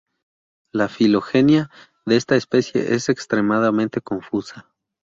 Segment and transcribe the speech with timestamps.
[0.73, 1.69] La filogenia
[2.07, 4.67] de esta especie es extremadamente confusa.